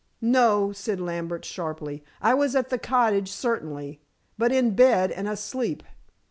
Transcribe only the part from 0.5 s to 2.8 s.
said Lambert sharply, "I was at the